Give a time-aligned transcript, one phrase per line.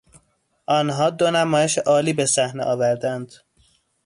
[0.79, 3.33] آنها دو نمایش عالی به صحنه آوردهاند.